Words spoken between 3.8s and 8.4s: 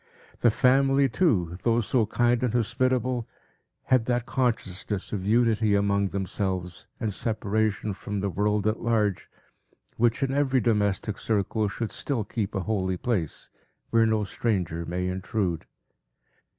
had that consciousness of unity among themselves, and separation from the